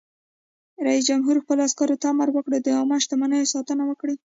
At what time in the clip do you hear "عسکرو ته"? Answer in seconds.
1.67-2.07